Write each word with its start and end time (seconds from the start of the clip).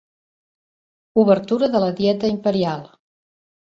Obertura 1.25 1.71
de 1.77 1.85
la 1.87 1.93
dieta 2.03 2.35
imperial. 2.37 2.87